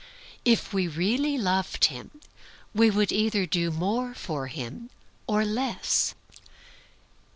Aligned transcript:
If 0.43 0.73
we 0.73 0.87
really 0.87 1.37
loved 1.37 1.85
him 1.85 2.21
we 2.73 2.89
would 2.89 3.11
either 3.11 3.45
do 3.45 3.69
more 3.69 4.15
for 4.15 4.47
him, 4.47 4.89
or 5.27 5.45
less. 5.45 6.15